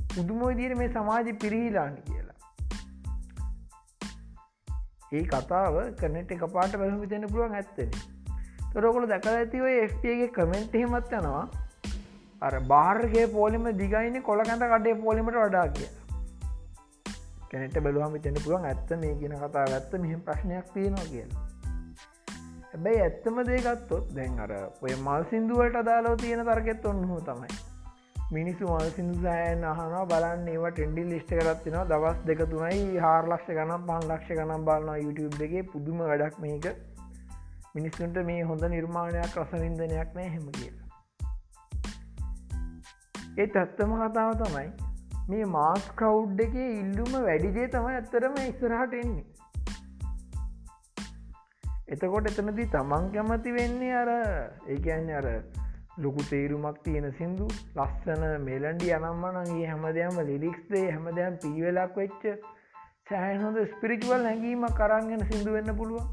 පුදුමෝදිර 0.09 0.75
මේ 0.75 0.89
සමාජ 0.89 1.29
පිරිහිලාන්න 1.41 1.95
කියලා. 2.01 2.37
ඒ 5.11 5.23
කතාව 5.25 5.77
කනට 5.95 6.37
එක 6.37 6.43
පාට 6.51 6.75
පැහම 6.75 7.01
තෙන 7.07 7.25
පුළුවන් 7.27 7.55
ඇත්තන. 7.55 7.97
තොරකොළ 8.73 9.07
දැකල 9.07 9.31
ඇතිව 9.31 9.65
FPගේ 9.87 10.29
කමෙන්ට් 10.29 10.77
හෙමත් 10.81 11.11
යනවා. 11.11 11.43
අර 12.41 12.53
බාර්ගේ 12.67 13.25
පෝලිම 13.29 13.65
දිගයින 13.81 14.19
කොළ 14.21 14.43
කැඳ 14.43 14.67
කඩේ 14.67 14.95
පෝලිමට 15.01 15.39
වඩා 15.39 15.65
කිය 15.71 15.89
කැනට 17.49 17.81
බැලුවම 17.81 18.21
තෙන 18.21 18.39
පුළුවන් 18.39 18.69
ඇත්ත 18.71 18.95
මේ 18.99 19.17
කියන 19.17 19.35
කතා 19.39 19.65
ගත්ත 19.65 20.03
මෙහම 20.05 20.21
ප්‍රශ්නයක් 20.21 20.71
තියෙනවා 20.77 21.09
කියලා. 21.09 21.52
හැබැයි 22.73 23.01
ඇත්තම 23.01 23.41
දේගත්තොත් 23.41 24.15
දැන් 24.15 24.39
අර 24.39 24.51
ඔය 24.81 24.93
මල් 25.01 25.23
සිින්දුවට 25.23 25.75
අදාලෝ 25.75 26.15
තියෙන 26.15 26.45
තර්ගෙත් 26.45 26.85
ඔන්නහෝ 26.85 27.19
තමයි. 27.19 27.47
මිනිස්සු 28.31 28.65
මල් 28.65 28.89
සිින්දු 28.95 29.21
සෑන් 29.21 29.65
අහනවා 29.65 30.05
බලන්න 30.05 30.47
ඒවා 30.47 30.69
ටෙන්ඩිල් 30.69 31.07
ලිස්ට 31.07 31.33
කරත්තිනවා 31.33 31.83
දවස් 31.83 32.15
දෙක 32.25 32.41
තුනයි 32.43 32.97
හාර 32.97 33.27
ලක්ෂ 33.27 33.47
ගනම් 33.47 33.85
පන් 33.85 34.07
ලක්ෂ 34.07 34.31
ගනම් 34.31 34.65
බලන්නවා 34.65 34.97
YouTube 34.97 35.43
එකේ. 35.43 35.61
පුදුම 35.61 35.97
වැඩක් 35.97 36.39
මේක. 36.39 36.65
මිනිස්සුන්ට 37.75 38.17
මේ 38.25 38.41
හොඳ 38.41 38.65
නිර්මාණයක් 38.65 39.37
රසවින්දනයක් 39.37 40.15
නෑ 40.15 40.27
හෙම 40.27 40.47
කියලා. 40.51 40.87
ඒත් 43.39 43.57
ඇත්තම 43.57 43.95
කතාව 44.01 44.33
තමයි 44.33 44.67
මේ 45.29 45.45
මාස් 45.45 45.85
කවුඩ් 45.95 46.41
එක 46.41 46.55
ඉල්ලුම 46.55 47.13
වැඩිදේ 47.21 47.67
තමයි 47.67 47.95
ඇත්තරම 47.95 48.33
ඉස්සරහට 48.47 48.93
එන්නේ. 48.93 49.25
එතකොට 51.93 52.27
එතනති 52.29 52.65
තමන් 52.73 53.03
කැමති 53.13 53.51
වෙන්නේ 53.55 53.93
අර 53.95 54.09
ඒකන්න 54.67 55.09
අර 55.17 55.27
ලොකු 55.97 56.23
තේරුමක් 56.29 56.77
තියෙන 56.83 57.07
සිින්දු 57.17 57.47
ලස්සන 57.77 58.23
මෙලන්ඩි 58.41 58.89
අනම්මනගේ 58.95 59.67
හැම 59.67 59.85
දෙයම 59.97 60.17
ලිරික්ස්දේ 60.29 60.85
හැම 60.87 61.07
දෙයම් 61.17 61.35
පීවෙලක් 61.43 61.97
වෙච්ච 61.97 62.23
සෑහන් 63.09 63.43
හොඳ 63.45 63.59
ස්පිරිචුවල් 63.71 64.27
හැඟීම 64.29 64.65
කරන්ගෙන 64.79 65.25
සිින්දු 65.29 65.55
වෙන්න 65.57 65.75
පුළුවන්. 65.77 66.07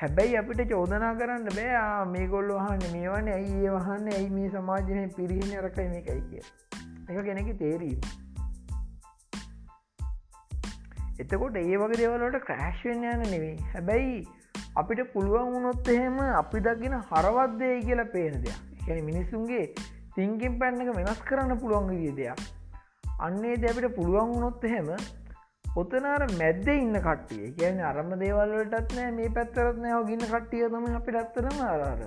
හැබැයි 0.00 0.36
අපිට 0.40 0.60
චෝදනා 0.70 1.12
කරන්න 1.14 1.48
බෑ 1.50 2.04
මේ 2.12 2.26
ගොල්ල 2.34 2.52
වහන්න 2.56 2.84
මේවන 2.94 3.30
ඇයි 3.36 3.56
ඒ 3.62 3.76
වහන්න 3.76 4.12
ඇයි 4.14 4.30
මේ 4.36 4.50
සමාජනය 4.50 5.06
පිරිහිණ 5.16 5.62
රකයි 5.62 5.88
මේකයි 5.94 6.22
කිය 6.28 6.44
එක 7.10 7.24
කෙනෙකි 7.26 7.54
තේරීම. 7.62 8.29
එතකොට 11.20 11.56
ඒ 11.56 11.76
වගේ 11.76 12.00
දෙවලට 12.02 12.44
ක්‍රෑශ්වෙන් 12.44 13.04
යන 13.04 13.22
නෙවෙයි. 13.26 13.56
හැබැයි 13.72 14.18
අපිට 14.76 15.00
පුළුවන් 15.12 15.52
වුණොත් 15.54 15.88
එහෙම 15.88 16.18
අපි 16.32 16.60
දකින 16.60 16.96
හරවත්දය 17.08 17.70
කියලා 17.86 18.12
පේන 18.14 18.42
දෙයක්. 18.44 18.58
හැන 18.86 19.04
මිනිස්සුන්ගේ 19.04 19.64
තිංකින් 20.14 20.58
පැන්න 20.60 20.82
එක 20.82 20.92
වෙනස් 20.98 21.22
කරන්න 21.28 21.60
පුළුවන් 21.60 21.90
විදිය 21.92 22.16
දෙයක්. 22.16 22.40
අන්නේ 23.20 23.56
ද 23.56 23.64
අපිට 23.66 23.96
පුළුවන් 23.96 24.32
වුණොත් 24.32 24.64
එහෙම 24.64 24.88
ඔතනාර 25.76 26.22
මැද්ද 26.32 26.68
ඉන්න 26.70 26.96
කට්ටිය 27.00 27.50
කියන 27.54 27.80
අරම 27.84 28.10
දේවල්ලටත් 28.18 28.94
නෑ 28.96 29.10
මේ 29.12 29.30
පැත්තරත් 29.36 29.76
නෑ 29.78 30.00
ගින්න 30.08 30.24
කට්ටිය 30.24 30.68
තම 30.68 30.86
අපි 30.96 31.16
ඇත්තරම 31.16 31.60
අරාර 31.66 32.00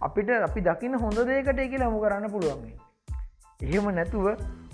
අපිට 0.00 0.30
අපි 0.38 0.60
දකින්න 0.60 0.98
හොඳ 0.98 1.18
දේකට 1.30 1.62
එක 1.64 1.74
ලමු 1.78 2.02
කරන්න 2.04 2.30
පුළුවන්ගේ 2.30 2.76
එහෙම 3.60 3.88
නැතුව 3.94 4.28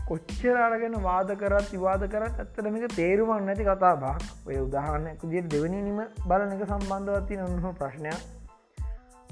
කොච්චර 0.08 0.56
අරගෙන 0.64 0.92
වාද 1.04 1.30
කරත් 1.38 1.70
විවාද 1.74 2.02
කරත් 2.10 2.40
ඇත්තටමික 2.42 2.84
තේරුමක් 2.96 3.44
නැති 3.46 3.64
කතා 3.68 3.94
බක් 4.02 4.48
ඔය 4.48 4.56
උදාහරණයක් 4.64 5.22
විදියට 5.24 5.48
දෙවනිනිම 5.54 5.96
බලන 6.30 6.52
එක 6.56 6.62
සම්බන්ධවත්ති 6.66 7.38
නොහ 7.38 7.72
ප්‍රශ්නයක්. 7.80 8.20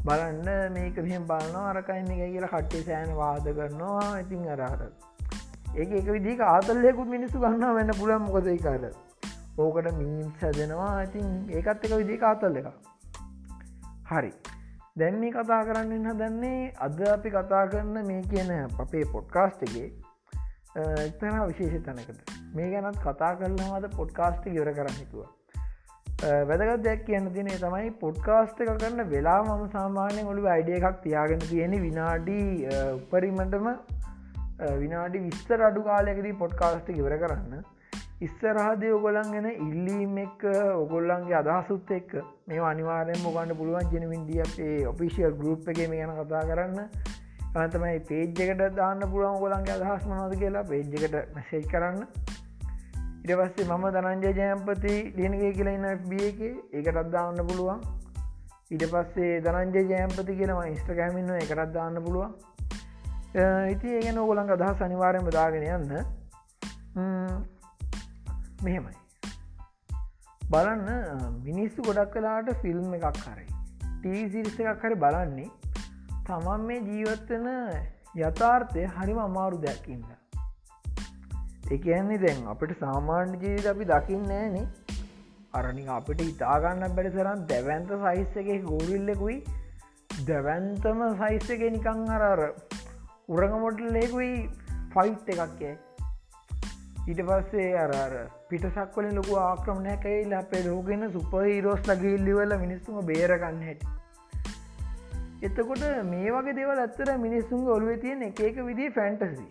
බලන්න 0.06 0.48
මේක 0.76 0.96
මෙහම 1.04 1.26
බලන්නවා 1.28 1.68
අරකයින්න 1.72 2.10
එක 2.14 2.22
කියලා 2.32 2.50
කට්ටේ 2.54 2.82
සෑන 2.88 3.12
වාද 3.20 3.46
කරනවා. 3.58 4.08
ඉතින් 4.22 4.48
අරහර 4.54 4.82
ඒක 5.76 5.92
එක 6.00 6.08
විදික 6.16 6.42
ආතල්ලයකුත් 6.46 7.08
මිනිස්සු 7.12 7.42
ගන්න 7.44 7.76
වෙන්න 7.76 7.92
පුළන් 8.00 8.24
මොකදයි 8.24 8.58
කාර 8.64 8.88
ඕකට 9.58 9.90
මීම් 10.00 10.32
සැදෙනවා 10.40 10.96
ඉතින් 11.04 11.28
ඒකත් 11.58 11.86
එක 11.86 11.94
විදික 12.00 12.24
ආතල් 12.30 12.58
එක 12.62 12.66
හරි. 14.10 14.32
දැන් 14.98 15.20
මේ 15.20 15.30
කතා 15.36 15.60
කරන්න 15.70 16.10
හදන්නේ 16.10 16.58
අද 16.88 16.98
අපි 17.12 17.32
කතා 17.36 17.62
කරන්න 17.70 18.10
මේ 18.10 18.26
කියන 18.34 18.52
අපේ 18.86 19.04
පොඩ්කාස්ටගේ 19.14 19.86
එක්තන 20.76 21.40
විශේෂ 21.48 21.82
තැනකට 21.86 22.36
මේ 22.54 22.68
ගැනත් 22.70 23.00
කතා 23.02 23.32
කරනවාද 23.40 23.88
පොඩ්කාස්ට 23.96 24.46
ඉවර 24.52 24.70
කරන්නතුව 24.78 25.24
වැදගත් 26.48 26.84
දෙයක් 26.84 27.04
කියන්න 27.06 27.28
තිනේ 27.34 27.58
තමයි 27.58 27.90
පොඩ්කාස්ට 28.00 28.62
එක 28.64 28.70
කරන්න 28.72 29.10
වෙලා 29.10 29.40
මම 29.42 29.64
සාමාන්‍ය 29.72 30.24
ඔොළු 30.24 30.48
අයිඩිය 30.54 30.78
එකක් 30.80 30.98
තියාගෙන 31.04 31.44
තියෙන 31.50 31.76
විනාඩි 31.84 32.40
උපරිමටම 32.96 33.68
විනාඩි 34.80 35.18
විස්තර 35.20 35.62
අඩු 35.68 35.82
කාලයකදී 35.82 36.34
පොඩ්කාස්ට 36.42 36.88
ඉවර 36.90 37.16
කරන්න. 37.18 37.64
ඉස්සරහදය 38.20 38.90
ඔගොලන් 38.92 39.32
ගෙන 39.32 39.46
ඉල්ලීම් 39.46 40.18
එක් 40.18 40.44
ඔගොල්ලන්ගේ 40.76 41.40
අදහසුත් 41.40 41.90
එක් 41.90 42.14
මේ 42.46 42.60
අනිවාරයෙන් 42.70 43.22
මොගන්න 43.22 43.56
පුළුවන්. 43.56 43.90
ජනවින්දිය 43.92 44.40
අපේ 44.46 44.86
ඔෆිසිියල් 44.86 45.34
ගරුප් 45.40 45.68
එක 45.68 45.82
මේ 45.88 46.00
ගැන 46.00 46.14
කතා 46.20 46.44
කරන්න. 46.50 46.78
තමයි 47.54 47.98
පේජ්ජකට 48.08 48.62
දාන්න 48.76 49.02
පුළුවන් 49.10 49.36
ගොලන්ගේ 49.42 49.74
අදහස් 49.74 50.06
මනොද 50.10 50.32
කියලා 50.40 50.62
පේජ්ජකට 50.70 51.14
මැසේජ් 51.34 51.66
කරන්න. 51.72 52.00
ඉට 53.24 53.34
පස්සේ 53.40 53.68
මම 53.68 53.84
දනංජය 53.96 54.32
ජයම්පති 54.38 54.94
ලියනගේ 55.18 55.52
කියලා 55.58 55.76
ඉන්න 55.78 55.86
FB 55.92 56.12
එක 56.30 56.40
ඒකටත් 56.78 57.12
දාන්න 57.12 57.38
පුළුවන්. 57.48 57.84
ඊට 58.72 58.84
පස්සේ 58.94 59.38
දනංජය 59.46 59.84
ජයම්පති 59.92 60.36
කියලම 60.40 60.60
ඉස්ට්‍රකෑමින්න 60.64 61.32
එකටත් 61.38 61.72
දාන්න 61.78 62.02
පුළුවන්. 62.04 62.34
ඉති 63.70 63.96
ඒගෙන 63.96 64.20
ඕගොලන් 64.24 64.52
අදහස් 64.56 64.84
අනිවාරයෙන් 64.88 65.30
බදාගෙන 65.30 65.64
යන්න. 65.76 65.92
මෙහෙමයි. 68.64 68.96
බලන්න 70.42 70.88
මිනිස්සු 71.44 71.82
ගොඩක් 71.82 72.14
කලාට 72.14 72.48
ෆිල්ම් 72.62 72.94
එකක් 72.98 73.22
හරි 73.26 73.46
ටීසිරිස 74.00 74.58
එකක් 74.62 74.82
හරි 74.86 74.98
බලන්නේ 75.04 75.48
තමන් 76.26 76.62
මේ 76.66 76.82
ජීවත්වන 76.82 77.48
යථාර්ථය 78.18 78.84
හරිම 78.92 79.18
අමාරු 79.22 79.56
දැක්කින්න 79.60 80.04
එකන්නේ 81.70 82.18
දැන් 82.18 82.40
අපට 82.46 82.70
සාමාන්‍ය 82.78 83.34
ජීවිත 83.42 83.66
අපි 83.66 83.88
දකින්න 83.90 84.30
ෑන 84.36 84.56
අරනි 85.54 85.84
අපිට 85.96 86.22
ඉතාගන්න 86.24 86.94
බැරි 86.96 87.10
සරන් 87.10 87.42
දැවන්ත 87.50 87.92
සයිස්ස 88.02 88.38
එක 88.42 88.48
ගෝරිල්ලෙකුයි 88.64 89.36
දැවන්තම 90.30 91.02
සයිස්ස 91.20 91.50
එක 91.50 91.64
නිකං 91.74 92.06
අරර 92.16 92.42
උරගමොටලෙකුයි 93.30 94.30
ෆයිට් 94.94 95.28
එකක්කේ 95.34 95.74
ඊට 97.06 97.20
පස්සේ 97.28 97.68
අරර 97.78 98.16
පිටසක්වලින් 98.48 99.14
ලොකු 99.14 99.36
ආක්‍රමණයකයි 99.40 100.32
අපේ 100.36 100.64
ලෝගෙන 100.64 101.10
සුපහිරෝස් 101.10 101.84
ලගිල්ලිවල 101.86 102.56
මිනිස්සුම 102.62 103.04
බේරගන්න 103.04 103.62
හැටි. 103.62 103.92
එතකොට 105.44 105.84
මේ 106.06 106.32
වගේ 106.32 106.56
දෙවල් 106.56 106.80
ඇත්තර 106.80 107.10
මිනිස්සුන්ගේ 107.18 107.72
ඔළුවේ 107.72 107.98
තියෙන 107.98 108.22
එක 108.22 108.40
එක 108.42 108.60
විදිී 108.62 108.92
ෆැන්ටසි 108.92 109.46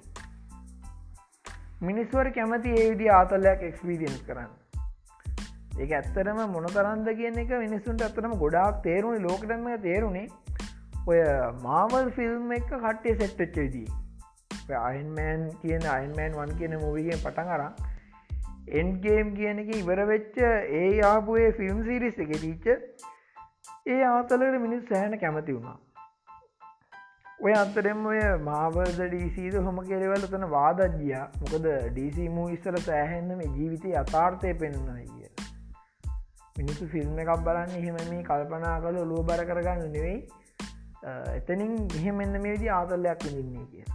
මිනිස්වර 1.84 2.30
කැමති 2.32 2.76
ඒ 2.76 2.86
විදි 2.92 3.10
ආතල්ලයක් 3.12 3.64
එක්ස්පීරියන්ස් 3.64 4.22
කරන්න. 4.28 4.52
ඒ 5.80 5.90
ඇත්තරම 5.94 6.40
මොන 6.50 6.70
තරන්ද 6.70 7.14
කියන 7.20 7.40
එක 7.40 7.54
මිනිස්සුන්ට 7.58 8.04
ඇත්තරම 8.04 8.38
ගොඩාක් 8.40 8.82
තේරුණේ 8.84 9.24
ලෝකටම 9.24 9.68
තේරුණේ. 9.82 10.28
ඔය 11.08 11.20
මාවල් 11.62 12.12
ෆිල්ම් 12.12 12.52
එක 12.54 12.70
කට්ටේ 12.70 13.16
සෙට්ටච්ච 13.16 13.58
විදී 13.58 14.78
අයින්මෑන් 14.82 15.42
කියන 15.62 15.90
අයින්මෑන් 15.92 16.38
වන් 16.38 16.54
කියන 16.60 16.78
මූවිගෙන් 16.80 17.20
පටන් 17.20 17.50
අරා 17.50 17.72
එන්ගේම් 18.74 19.34
කියන 19.36 19.60
එක 19.60 19.74
ඉවර 19.78 20.06
වෙච්ච 20.08 20.38
ඒ 20.44 20.92
ආපුයේ 21.06 21.52
ෆිල්ම් 21.54 21.82
සිරිස් 21.84 22.20
එක 22.20 22.32
ටීච්ච 22.36 22.68
ඒ 23.86 24.04
ආතලට 24.08 24.62
මිනිස් 24.64 24.84
සෑහන 24.90 25.14
කැමති 25.22 25.54
වුණා. 25.56 25.78
ඔය 27.46 27.54
අතරෙම 27.54 28.06
ඔය 28.12 28.20
මාවර්ද 28.46 29.00
ඩීසීද 29.00 29.56
හොම 29.66 29.82
කෙරවල 29.90 30.28
තන 30.28 30.46
වාදජිය 30.54 31.18
මොකද 31.42 31.66
ඩීසි 31.90 32.28
මූ 32.36 32.46
ඉස්සල 32.56 32.78
සෑහෙන්න 32.86 33.34
මේ 33.40 33.50
ජීවිතය 33.58 33.92
අතාර්ථය 34.02 34.54
පෙන්න්නන 34.62 35.02
කිය 35.10 35.28
මිනිස්සු 36.60 36.88
ෆිල්ම් 36.94 37.20
එකක් 37.26 37.34
බලන්න 37.48 37.76
එහෙම 37.82 38.00
මේ 38.14 38.22
කල්පනා 38.30 38.78
කල 38.86 39.02
ලුව 39.12 39.28
බර 39.32 39.44
කරගන්න 39.52 39.92
නෙවෙයි. 39.98 40.18
එතනින් 41.34 41.76
එහෙමෙන්න්න 42.00 42.42
මේ 42.46 42.56
විදි 42.56 42.72
ආතල්ලයක් 42.78 43.28
විඳන්නේ 43.28 43.66
කිය 43.72 43.86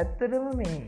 ඇත්තටම 0.00 0.48
මේ 0.62 0.80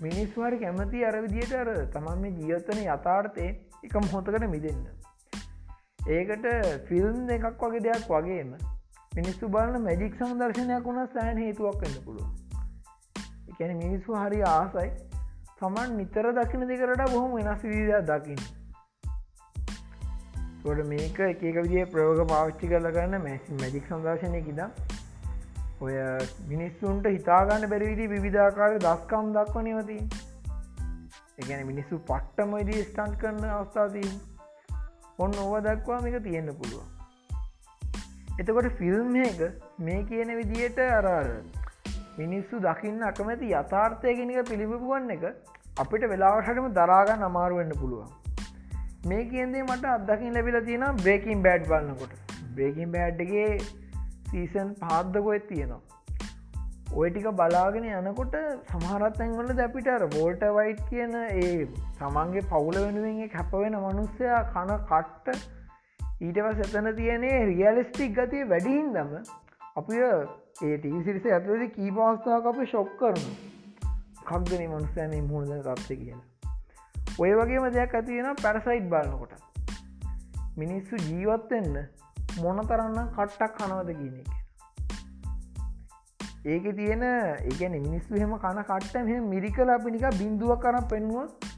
මිනිස්වාර 0.00 0.58
කැමති 0.64 1.06
අරවිදියට 1.12 1.54
අර 1.60 1.74
තමන් 1.94 2.26
මේ 2.26 2.34
ජීවත්තන 2.40 2.84
යථාර්ථය 2.88 3.48
එක 3.84 3.94
මොහොතකට 4.00 4.50
මිදන්න. 4.56 5.01
ඒකට 6.08 6.46
ෆිල්ම් 6.86 7.28
එකක් 7.30 7.60
වගේ 7.60 7.80
දෙයක් 7.80 8.06
වගේම 8.08 8.54
මිනිස්සු 9.12 9.48
බලන 9.48 9.82
මැජික් 9.82 10.14
සම්දර්ශනයක් 10.16 10.84
වුණ 10.84 11.06
සෑන් 11.08 11.38
හේතුවක් 11.38 11.80
වෙන්න 11.80 11.98
පුළුව 12.04 12.30
එකැන 13.52 13.76
මිනිස්සු 13.76 14.16
හරි 14.16 14.40
ආසයි 14.44 14.90
තමන් 15.58 15.94
නිතර 15.96 16.28
දකින 16.32 16.66
දෙකරට 16.68 17.04
බොහොම 17.10 17.36
වෙනස් 17.36 17.62
විදයක් 17.64 18.06
දකින්න. 18.06 18.42
ොට 20.64 20.82
මේක 20.86 21.20
එකක 21.20 21.42
විදිිය 21.42 21.86
ප්‍රයෝග 21.86 22.24
පාවිච්චි 22.28 22.68
කරල 22.68 22.90
ගන්න 22.90 23.22
මැසි 23.22 23.60
මැජික් 23.60 23.86
සම්දර්ශනය 23.86 24.42
කිද 24.42 24.60
ඔය 25.80 25.94
මිනිස්සුන්ට 26.48 27.08
හිතාගන්න 27.08 27.68
බැරිවිදි 27.68 28.10
විවිධාකාර 28.10 28.76
දස්කම් 28.80 29.32
දක්ව 29.32 29.64
නවතින් 29.66 30.04
එකන 31.38 31.66
මිනිස්සු 31.66 32.02
පට්ටම 32.10 32.58
දී 32.64 32.82
ස්ටන්් 32.82 33.16
කරන 33.16 33.48
අවස්ථාතිී 33.52 34.31
ඔන්න 35.22 35.38
ඕව 35.42 35.54
දක්වා 35.66 36.00
මේක 36.00 36.16
තියෙන්න්න 36.24 36.54
පුළුවන්. 36.54 36.88
එතකොට 38.38 38.68
ෆිල්ම් 38.78 39.16
එක 39.22 39.40
මේ 39.80 40.00
කියන 40.04 40.32
විදියට 40.38 40.80
අරාර 40.88 41.28
මිනිස්සු 42.18 42.60
දකින්න 42.60 43.06
අකමැති 43.10 43.52
යථාර්ථය 43.54 44.16
කෙනක 44.18 44.50
පිළිබිපුුවන් 44.50 45.14
එක 45.16 45.24
අපිට 45.76 46.04
වෙලාවටම 46.08 46.68
දරාගන්න 46.72 47.28
අමාරුවෙන්න 47.28 47.78
පුළුවන්. 47.78 48.10
මේ 49.06 49.22
කියන්දේ 49.24 49.62
මට 49.62 49.94
අදකින් 49.94 50.34
ලැබිල 50.34 50.58
තියෙන 50.64 50.84
බ්‍රේකින් 50.96 51.40
බෑඩ් 51.42 51.64
බලන්නකොට 51.66 52.12
බ්‍රේකින් 52.54 52.92
බෑඩ්ගේ 52.96 53.48
සීසන් 54.30 54.68
පාද්දකොත් 54.82 55.48
තියෙනවා. 55.48 55.91
ඔය 56.94 57.08
ටික 57.08 57.26
බලාගෙන 57.32 57.84
යනකොට 57.90 58.34
සමහරත් 58.68 59.20
ඇංගොල 59.20 59.46
දැපිට 59.54 59.86
බෝල්ට 60.12 60.42
වයිට් 60.56 60.80
කියන 60.88 61.14
ඒ 61.18 61.52
තමන්ගේ 61.98 62.42
පවුල 62.50 62.76
වෙනුවෙන් 62.76 63.22
කැපවෙන 63.30 63.76
මනුස්සයා 63.78 64.40
කන 64.50 64.72
කට්ට 64.90 65.38
ඊටවස් 66.22 66.60
එතන 66.66 66.90
තියනේ 66.98 67.38
රියලිස්ටික් 67.46 68.12
ගතිය 68.18 68.44
වැඩිහින් 68.46 68.92
දම 68.92 69.14
අපි 69.74 70.02
ඒ 70.02 70.76
ටීසිරිස 70.76 71.30
ඇතුලද 71.30 71.64
කීපවස්ථාවක් 71.70 72.50
අප 72.52 72.60
ශොක් 72.66 72.92
කරනු 72.98 73.32
කක්දන 74.24 74.68
මනුස්සෑම 74.68 75.16
මුහුණද 75.24 75.56
තත්ස 75.62 75.88
කියලා. 75.94 76.20
ඔය 77.18 77.32
වගේම 77.34 77.70
දෙයක් 77.72 77.94
ඇතියෙන 77.94 78.30
පැරසයිට් 78.42 78.92
බලන්නකොට 78.92 79.32
මිනිස්සු 80.56 81.02
ජීවත්වෙන්න 81.08 81.82
මොන 82.38 82.64
තරන්න 82.66 83.02
කට්ටක් 83.10 83.58
කනවද 83.58 83.98
කියන 83.98 84.14
එක. 84.20 84.41
ඒක 86.44 86.64
තියෙන 86.76 87.02
ඒගැන 87.02 87.74
මිනිස්සු 87.80 88.14
හෙම 88.16 88.32
කන 88.36 88.62
කට්ට 88.62 89.04
මෙ 89.04 89.18
මිරිකල 89.26 89.68
අපි 89.70 89.90
නික 89.90 90.06
බින්දුව 90.18 90.54
කරන 90.58 90.88
පෙන්ුව 90.88 91.50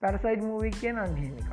පැරසයිඩ් 0.00 0.42
මූවික් 0.42 0.80
කිය 0.80 0.94
අන්හෙමික 0.98 1.52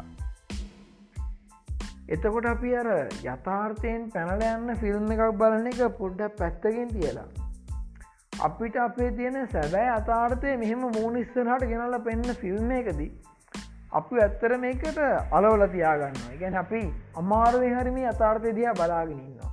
එතකොට 2.09 2.45
අපි 2.45 2.71
අර 2.75 2.89
යථාර්ථයෙන් 3.25 4.07
පැනල 4.09 4.41
යන්න 4.45 4.73
ෆිල්ම් 4.77 5.11
එකක් 5.11 5.37
බලන 5.37 5.67
එක 5.67 5.83
පොඩ්ඩ 5.97 6.33
පැත්තකින් 6.37 6.89
තියලා. 6.89 7.27
අපිට 8.41 8.75
අපේ 8.77 9.11
තියෙන 9.11 9.37
සැබෑ 9.47 9.89
අතාර්ථය 9.91 10.55
මෙහෙම 10.57 10.85
මූනිස්සනහට 10.91 11.65
ගෙනල්ල 11.65 11.99
පෙන්න්න 12.03 12.35
ෆිල්ම් 12.35 12.71
එකදී 12.71 13.11
අපි 13.93 14.21
ඇත්තර 14.21 14.57
මේකට 14.57 14.99
අලවල 15.31 15.67
තියාගන්න 15.67 16.39
ගැන 16.39 16.57
අපි 16.57 16.81
අමාරුව 17.17 17.69
හරිමි 17.71 18.05
අතාර්ථය 18.07 18.55
දිහා 18.55 18.73
බලාගෙනන්නවා 18.73 19.48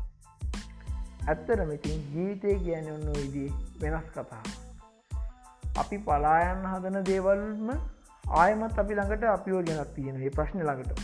ඇත්තටම 1.27 1.71
ඉතින් 1.73 2.01
ජීවිතය 2.13 2.57
කියන 2.65 2.89
ඔන්න 2.93 3.07
විදි 3.15 3.45
වෙනස් 3.81 4.09
කතා 4.15 4.43
අපි 5.77 5.97
පලායන්න 5.99 6.67
හදන 6.73 7.07
දේවල්ම 7.09 7.71
ආයමත් 8.25 8.79
අපි 8.83 8.95
ළඟට 8.95 9.25
අපිෝ 9.31 9.63
ගැනත් 9.63 9.91
තියෙන 9.95 10.21
ඒ 10.21 10.31
ප්‍රශ්න 10.31 10.63
ළඟට. 10.63 11.01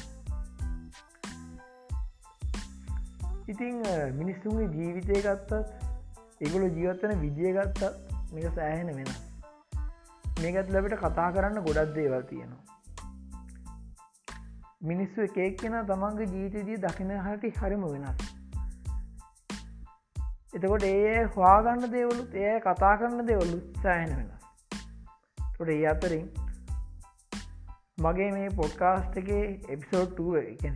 ඉතිං 3.49 3.81
මිනිස්සුන්ගේ 4.21 4.69
ජීවිතය 4.76 5.19
ගත්තත් 5.26 5.52
ඒගොල 6.41 6.67
ජීවත්තන 6.69 7.14
විදිය 7.21 7.52
ගත්තත් 7.57 7.83
මේක 8.33 8.55
සෑහෙන 8.55 8.93
වෙන 8.99 9.11
මේකත් 10.41 10.71
ලැබට 10.71 10.97
කතා 11.00 11.26
කරන්න 11.33 11.64
ගොඩක් 11.67 11.97
දේවල් 11.99 12.23
තියෙනවා. 12.31 12.62
මිනිස්සු 14.83 15.26
එකක් 15.26 15.59
කෙන 15.61 15.76
තමන්ගේ 15.91 16.31
ජීවිතදී 16.35 16.81
දකින 16.87 17.12
හටි 17.19 17.52
හරිම 17.59 17.85
වෙනස්. 17.88 18.32
එතකොට 20.53 20.85
ඒ 20.85 21.21
හවාගන්න 21.35 21.85
දෙවලුත් 21.93 22.35
ඒ 22.39 22.57
කතා 22.61 22.93
කරන්න 22.97 23.27
දෙවලු 23.27 23.59
සෑහෙන 23.83 24.11
වෙන 24.17 24.27
තොට 25.55 25.69
ඒ 25.69 25.87
අතරින් 25.87 26.27
මගේ 27.99 28.27
මේ 28.33 28.51
පොඩ්කාස්ට 28.57 29.17
එක 29.17 29.31
එපිසෝඩ් 29.71 30.21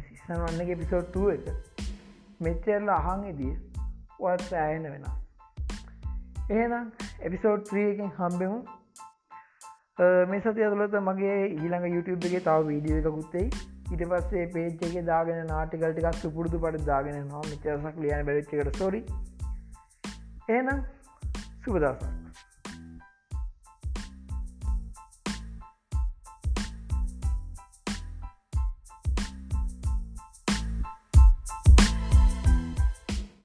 සිස්සන් 0.07 0.33
වන්න 0.37 0.65
එක 0.65 0.73
එපිසෝඩ් 0.77 1.21
එක 1.35 1.45
මෙච්චරල 2.41 2.91
අහන් 2.95 3.29
ඉදිය 3.29 3.53
ඔත් 4.23 4.47
සෑහෙන 4.49 4.89
වෙන 4.89 5.07
එහෙනම් 6.49 6.91
එපිසෝඩ් 7.21 7.69
ත්‍රියකින් 7.69 8.11
හම්බෙමු. 8.19 8.59
මේ 10.27 10.41
සති 10.41 10.65
ඇතුලත 10.65 10.99
මගේ 11.03 11.39
ඊළඟ 11.45 11.89
YouTube 11.91 12.27
එකගේ 12.27 12.41
තව 12.41 12.67
වීඩියෝ 12.67 13.05
එකකුත්තෙයි 13.05 13.47
ඉට 13.93 14.09
පස්සේ 14.11 14.51
පේජ් 14.53 14.69
එක 14.83 14.99
දාගෙන 15.07 15.47
නාටිකල්ටිකක් 15.47 16.21
සුපුරදු 16.21 16.59
පට 16.59 16.85
දාගෙන 16.87 17.23
නවා 17.23 17.47
මිචසක් 17.47 18.05
ලියන 18.05 18.27
බැරිච්චකට 18.27 18.79
සොරි 18.79 19.07
Enan 20.49 20.87
Subedasa. 21.65 22.16